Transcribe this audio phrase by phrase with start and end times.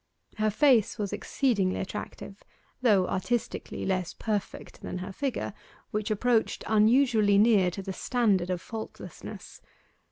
[0.37, 2.43] Her face was exceedingly attractive,
[2.81, 5.53] though artistically less perfect than her figure,
[5.91, 9.61] which approached unusually near to the standard of faultlessness.